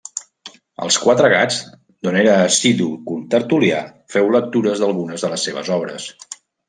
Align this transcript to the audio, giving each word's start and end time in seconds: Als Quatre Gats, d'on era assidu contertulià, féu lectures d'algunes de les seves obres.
Als 0.85 0.95
Quatre 1.01 1.27
Gats, 1.33 1.59
d'on 2.07 2.17
era 2.21 2.37
assidu 2.45 2.87
contertulià, 3.11 3.83
féu 4.15 4.33
lectures 4.37 4.83
d'algunes 4.85 5.27
de 5.27 5.31
les 5.35 5.47
seves 5.51 5.71
obres. 5.77 6.09